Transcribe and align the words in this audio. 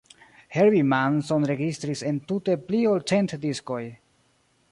Herbie 0.53 0.81
Mann 0.93 1.19
sonregistris 1.27 2.01
entute 2.13 2.55
por 2.61 2.65
pli 2.71 2.81
ol 2.93 3.05
cent 3.13 3.33
diskoj. 3.47 3.83